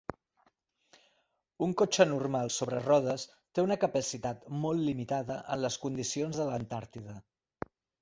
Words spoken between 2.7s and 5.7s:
rodes té una capacitat molt limitada en